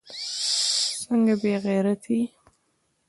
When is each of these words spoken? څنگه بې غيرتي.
څنگه 1.01 1.35
بې 1.41 1.55
غيرتي. 1.63 2.19